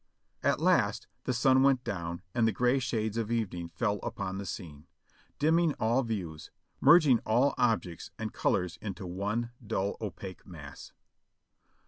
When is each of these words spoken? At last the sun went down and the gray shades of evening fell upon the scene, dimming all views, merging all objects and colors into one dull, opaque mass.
At 0.41 0.59
last 0.59 1.05
the 1.25 1.31
sun 1.33 1.61
went 1.61 1.83
down 1.83 2.23
and 2.33 2.47
the 2.47 2.51
gray 2.51 2.79
shades 2.79 3.17
of 3.17 3.29
evening 3.29 3.69
fell 3.69 3.97
upon 4.01 4.39
the 4.39 4.47
scene, 4.47 4.87
dimming 5.37 5.73
all 5.79 6.01
views, 6.01 6.49
merging 6.79 7.19
all 7.19 7.53
objects 7.55 8.09
and 8.17 8.33
colors 8.33 8.79
into 8.81 9.05
one 9.05 9.51
dull, 9.63 9.97
opaque 10.01 10.43
mass. 10.43 10.91